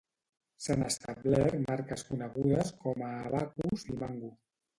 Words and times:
S'han 0.63 0.85
establert 0.85 1.53
marques 1.65 2.05
conegudes 2.07 2.73
com 2.87 3.05
a 3.11 3.11
Abacus 3.27 3.87
i 3.93 4.01
Mango. 4.03 4.35